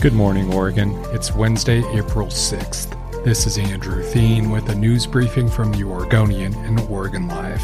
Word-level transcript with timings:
Good 0.00 0.14
morning, 0.14 0.50
Oregon. 0.54 0.94
It's 1.12 1.34
Wednesday, 1.34 1.84
April 1.94 2.28
6th. 2.28 3.22
This 3.22 3.46
is 3.46 3.58
Andrew 3.58 4.02
Theen 4.02 4.48
with 4.48 4.66
a 4.70 4.74
news 4.74 5.06
briefing 5.06 5.46
from 5.46 5.72
the 5.72 5.84
Oregonian 5.84 6.54
and 6.54 6.80
Oregon 6.88 7.28
Live. 7.28 7.60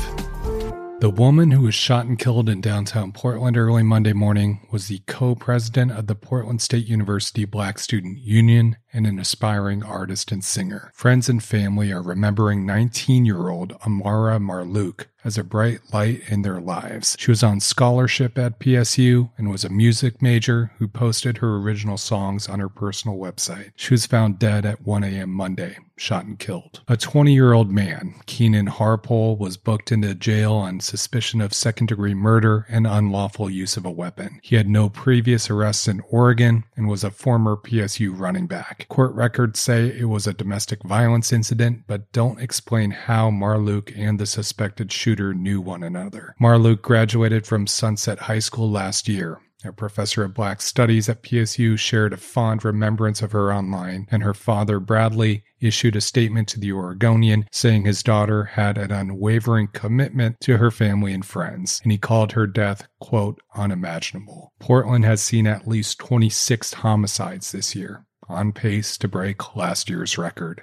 The 1.01 1.09
woman 1.09 1.51
who 1.51 1.63
was 1.63 1.75
shot 1.75 2.05
and 2.05 2.19
killed 2.19 2.51
in 2.51 2.61
downtown 2.61 3.13
Portland 3.13 3.57
early 3.57 3.83
Monday 3.83 4.13
morning 4.13 4.67
was 4.71 4.89
the 4.89 5.01
co 5.07 5.35
president 5.35 5.93
of 5.93 6.09
the 6.09 6.15
Portland 6.15 6.61
State 6.61 6.87
University 6.87 7.47
Black 7.47 7.79
Student 7.79 8.19
Union 8.19 8.77
and 8.93 9.07
an 9.07 9.19
aspiring 9.19 9.83
artist 9.83 10.31
and 10.31 10.45
singer. 10.45 10.91
Friends 10.95 11.31
and 11.31 11.43
family 11.43 11.91
are 11.91 12.03
remembering 12.03 12.67
19 12.67 13.25
year 13.25 13.49
old 13.49 13.73
Amara 13.87 14.39
Marlouk 14.39 15.07
as 15.27 15.37
a 15.37 15.43
bright 15.43 15.81
light 15.93 16.23
in 16.29 16.43
their 16.43 16.61
lives. 16.61 17.17
She 17.19 17.33
was 17.33 17.43
on 17.43 17.59
scholarship 17.59 18.39
at 18.39 18.61
PSU 18.61 19.31
and 19.37 19.51
was 19.51 19.65
a 19.65 19.69
music 19.69 20.23
major 20.23 20.71
who 20.79 20.87
posted 20.87 21.39
her 21.39 21.57
original 21.57 21.99
songs 21.99 22.49
on 22.49 22.61
her 22.61 22.69
personal 22.69 23.19
website. 23.19 23.73
She 23.75 23.93
was 23.93 24.07
found 24.07 24.39
dead 24.39 24.65
at 24.65 24.87
1 24.87 25.03
a.m. 25.03 25.31
Monday, 25.31 25.79
shot 25.97 26.27
and 26.27 26.39
killed. 26.39 26.81
A 26.87 26.97
20 26.97 27.35
year 27.35 27.53
old 27.53 27.73
man, 27.73 28.15
Keenan 28.27 28.69
Harpole, 28.69 29.37
was 29.37 29.57
booked 29.57 29.91
into 29.91 30.15
jail 30.15 30.53
on 30.53 30.79
suspicion 30.79 31.41
of 31.41 31.53
second 31.53 31.87
degree 31.87 32.15
murder 32.15 32.65
and 32.69 32.87
unlawful 32.87 33.51
use 33.51 33.77
of 33.77 33.85
a 33.85 33.91
weapon. 33.91 34.39
He 34.43 34.55
had 34.55 34.69
no 34.69 34.89
previous 34.89 35.51
arrests 35.51 35.89
in 35.89 36.03
Oregon 36.09 36.65
and 36.77 36.89
was 36.89 37.03
a 37.03 37.11
former 37.11 37.57
PSU 37.57 38.17
running 38.17 38.47
back. 38.47 38.87
Court 38.89 39.13
records 39.13 39.59
say 39.59 39.87
it 39.89 40.09
was 40.09 40.29
a 40.29 40.33
domestic 40.33 40.85
violence 40.85 41.33
incident, 41.33 41.83
but 41.89 42.13
don't 42.13 42.41
explain 42.41 42.93
how 42.93 43.31
Marlouk 43.31 43.93
and 43.97 44.21
the 44.21 44.27
suspected 44.27 44.93
shooter 44.93 45.16
knew 45.21 45.61
one 45.61 45.83
another. 45.83 46.35
Marlouk 46.41 46.83
graduated 46.83 47.47
from 47.47 47.67
Sunset 47.67 48.21
High 48.21 48.39
School 48.39 48.71
last 48.71 49.09
year. 49.09 49.41
A 49.65 49.73
professor 49.73 50.23
of 50.23 50.35
Black 50.35 50.61
Studies 50.61 51.09
at 51.09 51.23
PSU 51.23 51.79
shared 51.79 52.13
a 52.13 52.19
fond 52.19 52.65
remembrance 52.65 53.23
of 53.23 53.33
her 53.33 53.53
online, 53.53 54.07
and 54.11 54.23
her 54.23 54.35
father, 54.35 54.79
Bradley, 54.79 55.45
issued 55.61 55.97
a 55.97 56.01
statement 56.01 56.47
to 56.49 56.61
the 56.61 56.73
Oregonian 56.73 57.49
saying 57.51 57.85
his 57.85 58.03
daughter 58.03 58.45
had 58.45 58.79
an 58.79 58.93
unwavering 58.93 59.69
commitment 59.69 60.39
to 60.41 60.59
her 60.59 60.71
family 60.71 61.13
and 61.13 61.25
friends, 61.25 61.81
and 61.83 61.91
he 61.91 61.99
called 61.99 62.33
her 62.33 62.47
death, 62.47 62.87
quote, 63.01 63.41
unimaginable. 63.55 64.53
Portland 64.61 65.05
has 65.05 65.23
seen 65.23 65.47
at 65.47 65.67
least 65.67 65.99
26 65.99 66.75
homicides 66.75 67.53
this 67.53 67.75
year 67.75 68.05
on 68.29 68.53
pace 68.53 68.99
to 68.99 69.09
break 69.09 69.57
last 69.57 69.89
year's 69.89 70.19
record. 70.19 70.63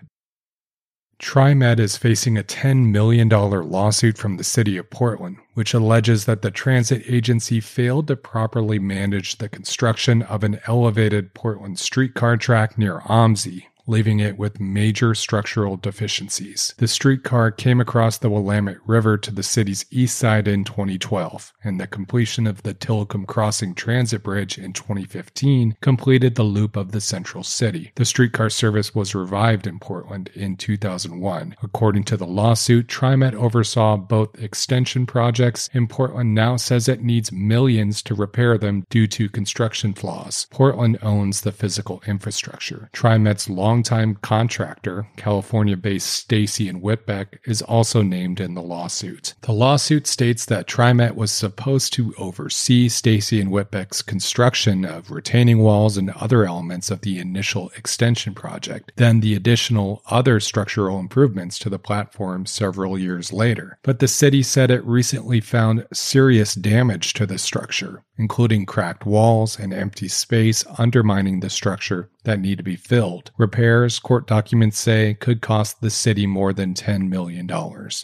TriMet 1.23 1.79
is 1.79 1.95
facing 1.95 2.38
a 2.38 2.43
$10 2.43 2.91
million 2.91 3.29
lawsuit 3.29 4.17
from 4.17 4.35
the 4.35 4.43
city 4.43 4.75
of 4.75 4.89
Portland, 4.89 5.38
which 5.53 5.73
alleges 5.73 6.25
that 6.25 6.41
the 6.41 6.52
transit 6.52 7.02
agency 7.07 7.61
failed 7.61 8.07
to 8.09 8.17
properly 8.17 8.77
manage 8.77 9.38
the 9.38 9.47
construction 9.47 10.21
of 10.23 10.44
an 10.44 10.59
elevated 10.67 11.33
Portland 11.33 11.79
streetcar 11.79 12.35
track 12.35 12.77
near 12.77 12.99
OMSI, 12.99 13.63
leaving 13.86 14.20
it 14.20 14.38
with 14.38 14.59
major 14.59 15.14
structural 15.14 15.78
deficiencies. 15.78 16.73
The 16.78 16.88
streetcar 16.88 17.52
came 17.52 17.81
across 17.81 18.17
the 18.17 18.30
Willamette 18.30 18.78
River 18.86 19.17
to 19.17 19.31
the 19.31 19.44
city's 19.44 19.86
east 19.92 20.17
side 20.17 20.48
in 20.48 20.64
2012, 20.64 21.53
and 21.64 21.80
the 21.80 21.88
completion 21.88 22.48
of 22.48 22.64
the 22.64 22.73
Tillicum 22.73 23.25
Crossing 23.25 23.75
Transit 23.75 24.23
Bridge 24.23 24.58
in 24.58 24.73
2015 24.73 25.78
completed 25.81 26.36
the 26.36 26.44
loop 26.44 26.75
of 26.75 26.92
the 26.92 27.02
central 27.02 27.44
city. 27.44 27.92
The 27.95 28.06
streetcar 28.06 28.50
service 28.50 28.95
was 28.95 29.16
revived 29.16 29.67
in 29.67 29.80
Portland 29.80 30.30
in 30.34 30.56
2001. 30.56 31.56
According 31.62 32.03
to 32.06 32.18
the 32.18 32.28
lawsuit, 32.28 32.88
TriMet 32.88 33.34
oversaw 33.34 33.97
both 33.97 34.42
extension 34.42 35.06
projects, 35.06 35.70
and 35.73 35.90
Portland 35.90 36.34
now 36.34 36.56
says 36.56 36.88
it 36.88 37.02
needs 37.02 37.31
millions 37.31 38.02
to 38.03 38.16
repair 38.16 38.58
them 38.58 38.86
due 38.90 39.08
to 39.08 39.30
construction 39.30 39.94
flaws. 39.94 40.47
Portland 40.52 40.97
owns 41.02 41.42
the 41.42 41.52
physical 41.52 42.02
infrastructure. 42.08 42.90
TriMet's 42.94 43.50
long 43.50 43.72
longtime 43.73 44.13
contractor, 44.21 45.07
California 45.16 45.75
based 45.75 46.05
Stacy 46.05 46.69
and 46.69 46.83
Witbeck, 46.83 47.39
is 47.45 47.63
also 47.63 48.03
named 48.03 48.39
in 48.39 48.53
the 48.53 48.61
lawsuit. 48.61 49.34
The 49.41 49.51
lawsuit 49.51 50.06
states 50.06 50.45
that 50.45 50.67
TriMet 50.67 51.16
was 51.16 51.31
supposed 51.31 51.91
to 51.94 52.13
oversee 52.19 52.88
Stacy 52.88 53.41
and 53.41 53.50
Witbeck's 53.50 54.03
construction 54.03 54.85
of 54.85 55.09
retaining 55.09 55.57
walls 55.57 55.97
and 55.97 56.12
other 56.12 56.45
elements 56.45 56.91
of 56.91 57.01
the 57.01 57.17
initial 57.17 57.72
extension 57.75 58.35
project, 58.35 58.91
then 58.97 59.22
the 59.22 59.33
additional 59.33 60.03
other 60.06 60.39
structural 60.39 61.00
improvements 61.00 61.57
to 61.57 61.69
the 61.72 61.79
platform 61.79 62.45
several 62.45 62.95
years 62.95 63.33
later. 63.33 63.79
But 63.81 63.97
the 63.97 64.07
city 64.07 64.44
said 64.44 64.69
it 64.69 64.85
recently 64.85 65.41
found 65.41 65.88
serious 65.91 66.53
damage 66.53 67.13
to 67.16 67.25
the 67.25 67.39
structure, 67.39 68.03
including 68.19 68.67
cracked 68.67 69.07
walls 69.07 69.57
and 69.57 69.73
empty 69.73 70.09
space 70.09 70.63
undermining 70.78 71.39
the 71.39 71.50
structure 71.50 72.12
that 72.23 72.39
need 72.39 72.57
to 72.57 72.63
be 72.63 72.75
filled. 72.75 73.31
Repairs, 73.38 74.00
court 74.00 74.28
documents 74.28 74.79
say, 74.79 75.13
could 75.13 75.41
cost 75.41 75.81
the 75.81 75.89
city 75.89 76.25
more 76.25 76.53
than 76.53 76.73
$10 76.73 77.09
million. 77.09 77.47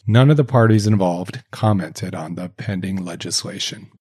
None 0.07 0.31
of 0.31 0.37
the 0.37 0.43
parties 0.43 0.87
involved 0.87 1.43
commented 1.51 2.13
on 2.13 2.35
the 2.35 2.49
pending 2.49 3.03
legislation. 3.03 3.91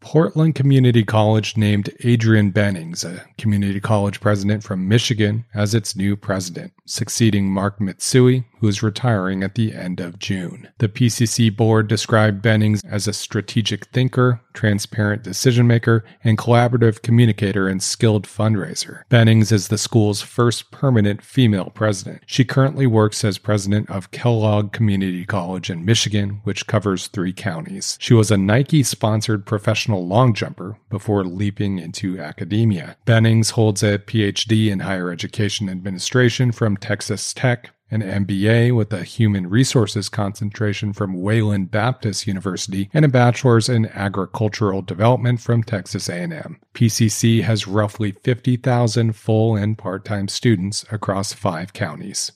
Portland 0.00 0.54
Community 0.54 1.04
College 1.04 1.58
named 1.58 1.90
Adrien 2.04 2.50
Bennings, 2.50 3.04
a 3.04 3.26
community 3.36 3.80
college 3.80 4.18
president 4.18 4.64
from 4.64 4.88
Michigan, 4.88 5.44
as 5.54 5.74
its 5.74 5.94
new 5.94 6.16
president, 6.16 6.72
succeeding 6.86 7.50
Mark 7.50 7.78
Mitsui, 7.80 8.44
who 8.60 8.68
is 8.68 8.82
retiring 8.82 9.42
at 9.42 9.54
the 9.54 9.74
end 9.74 10.00
of 10.00 10.18
June. 10.18 10.68
The 10.78 10.88
PCC 10.88 11.54
board 11.54 11.88
described 11.88 12.42
Bennings 12.42 12.82
as 12.84 13.08
a 13.08 13.12
strategic 13.12 13.86
thinker, 13.86 14.40
transparent 14.52 15.22
decision 15.22 15.66
maker, 15.66 16.04
and 16.22 16.36
collaborative 16.36 17.02
communicator 17.02 17.68
and 17.68 17.82
skilled 17.82 18.26
fundraiser. 18.26 19.02
Bennings 19.08 19.50
is 19.50 19.68
the 19.68 19.78
school's 19.78 20.20
first 20.20 20.70
permanent 20.70 21.22
female 21.22 21.70
president. 21.70 22.22
She 22.26 22.44
currently 22.44 22.86
works 22.86 23.24
as 23.24 23.38
president 23.38 23.90
of 23.90 24.10
Kellogg 24.10 24.72
Community 24.72 25.24
College 25.24 25.70
in 25.70 25.84
Michigan, 25.84 26.40
which 26.44 26.66
covers 26.66 27.06
three 27.06 27.32
counties. 27.32 27.96
She 28.00 28.14
was 28.14 28.30
a 28.30 28.36
Nike 28.36 28.82
sponsored 28.82 29.46
professional 29.46 30.06
long 30.06 30.34
jumper 30.34 30.76
before 30.90 31.24
leaping 31.24 31.78
into 31.78 32.18
academia. 32.18 32.96
Bennings 33.06 33.50
holds 33.50 33.82
a 33.82 33.98
PhD 33.98 34.70
in 34.70 34.80
higher 34.80 35.10
education 35.10 35.68
administration 35.68 36.52
from 36.52 36.76
Texas 36.76 37.32
Tech 37.32 37.70
an 37.90 38.02
MBA 38.02 38.74
with 38.74 38.92
a 38.92 39.04
human 39.04 39.48
resources 39.48 40.08
concentration 40.08 40.92
from 40.92 41.20
Wayland 41.20 41.70
Baptist 41.70 42.26
University, 42.26 42.88
and 42.94 43.04
a 43.04 43.08
bachelor's 43.08 43.68
in 43.68 43.86
agricultural 43.86 44.82
development 44.82 45.40
from 45.40 45.62
Texas 45.62 46.08
A&M. 46.08 46.60
PCC 46.74 47.42
has 47.42 47.66
roughly 47.66 48.12
50,000 48.12 49.14
full 49.14 49.56
and 49.56 49.76
part-time 49.76 50.28
students 50.28 50.84
across 50.90 51.32
5 51.32 51.72
counties. 51.72 52.32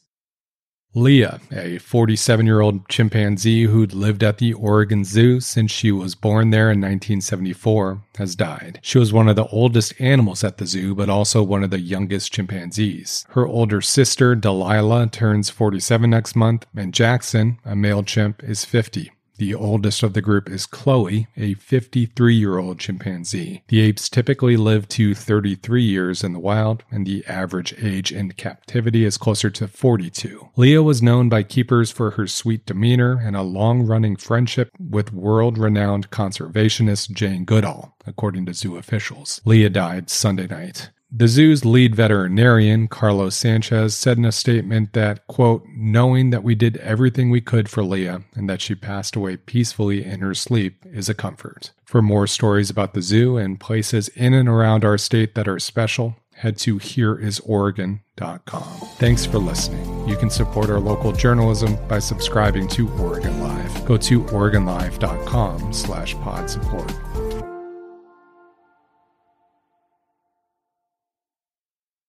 Leah, 0.97 1.41
a 1.51 1.79
47 1.79 2.47
year 2.47 2.61
old 2.61 2.89
chimpanzee 2.89 3.65
who'd 3.65 3.93
lived 3.93 4.23
at 4.23 4.39
the 4.39 4.53
Oregon 4.53 5.05
Zoo 5.05 5.41
since 5.41 5.73
she 5.73 5.91
was 5.91 6.15
born 6.15 6.51
there 6.51 6.71
in 6.71 6.81
1974, 6.81 8.01
has 8.17 8.37
died. 8.37 8.79
She 8.81 8.99
was 8.99 9.13
one 9.13 9.29
of 9.29 9.35
the 9.35 9.49
oldest 9.49 10.01
animals 10.01 10.45
at 10.45 10.59
the 10.59 10.67
zoo, 10.67 10.95
but 10.95 11.11
also 11.11 11.43
one 11.43 11.65
of 11.65 11.71
the 11.71 11.81
youngest 11.81 12.33
chimpanzees. 12.33 13.27
Her 13.31 13.45
older 13.45 13.81
sister, 13.81 14.37
Delilah, 14.37 15.09
turns 15.09 15.51
47 15.51 16.09
next 16.09 16.37
month, 16.37 16.65
and 16.77 16.95
Jackson, 16.95 17.59
a 17.65 17.75
male 17.75 18.05
chimp, 18.05 18.45
is 18.45 18.65
50. 18.65 19.11
The 19.37 19.55
oldest 19.55 20.03
of 20.05 20.13
the 20.13 20.23
group 20.23 20.49
is 20.49 20.65
Chloe, 20.65 21.27
a 21.37 21.55
53 21.55 22.35
year 22.35 22.59
old 22.59 22.79
chimpanzee. 22.79 23.65
The 23.69 23.81
apes 23.81 24.09
typically 24.09 24.57
live 24.57 24.89
to 24.91 25.15
33 25.15 25.83
years 25.83 26.23
in 26.23 26.33
the 26.33 26.39
wild, 26.39 26.85
and 26.91 27.05
the 27.05 27.25
average 27.27 27.75
age 27.83 28.13
in 28.13 28.31
captivity 28.33 29.05
is 29.05 29.19
closer 29.19 29.51
to 29.51 29.67
42. 29.67 30.51
Leah 30.57 30.83
was 30.83 31.03
known 31.03 31.29
by 31.29 31.43
keepers 31.43 31.91
for 31.91 32.13
her 32.13 32.29
sweet 32.29 32.65
demeanor 32.65 33.21
and 33.21 33.35
a 33.35 33.43
long 33.43 33.83
running 33.83 34.15
friendship 34.17 34.71
with 34.79 35.13
world 35.13 35.59
renowned 35.59 36.11
conservationist 36.11 37.11
Jane 37.11 37.45
Goodall, 37.45 37.97
according 38.07 38.47
to 38.47 38.55
zoo 38.55 38.77
officials. 38.77 39.41
Leah 39.45 39.71
died 39.71 40.11
Sunday 40.11 40.47
night. 40.47 40.91
The 41.17 41.29
zoo's 41.29 41.65
lead 41.65 41.95
veterinarian, 41.95 42.89
Carlos 42.89 43.37
Sanchez, 43.37 43.95
said 43.95 44.19
in 44.19 44.25
a 44.25 44.33
statement 44.33 44.95
that, 44.95 45.25
quote, 45.29 45.63
knowing 45.69 46.31
that 46.31 46.43
we 46.43 46.57
did 46.57 46.77
everything 46.79 47.31
we 47.31 47.41
could 47.41 47.69
for 47.69 47.85
Leah 47.85 48.23
and 48.35 48.51
that 48.51 48.61
she 48.61 48.75
passed 48.75 49.15
away 49.15 49.37
peacefully 49.37 50.05
in 50.05 50.19
her 50.19 50.35
sleep 50.35 50.85
is 50.93 51.09
a 51.09 51.15
comfort. 51.15 51.71
For 51.85 52.03
more 52.03 52.27
stories 52.27 52.69
about 52.69 52.95
the 52.95 53.03
zoo 53.03 53.37
and 53.37 53.61
places 53.61 54.09
in 54.09 54.35
and 54.35 54.49
around 54.49 54.85
our 54.85 54.99
state 54.99 55.37
that 55.37 55.47
are 55.47 55.61
special, 55.61 56.17
head 56.33 56.59
to 56.59 56.81
hereisoregon.com. 56.81 58.63
Thanks 58.97 59.25
for 59.25 59.39
listening. 59.39 60.09
You 60.09 60.17
can 60.17 60.31
support 60.31 60.69
our 60.69 60.81
local 60.81 61.13
journalism 61.13 61.79
by 61.87 62.01
subscribing 62.01 62.67
to 62.71 62.91
Oregon 62.95 63.39
Live. 63.41 63.85
Go 63.87 63.97
to 63.99 64.25
oregonlive.com 64.25 65.73
slash 65.73 66.15
pod 66.15 66.51
support. 66.51 66.93